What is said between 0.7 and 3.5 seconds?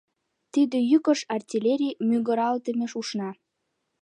йӱкыш артиллерий мӱгыралтыме ушна.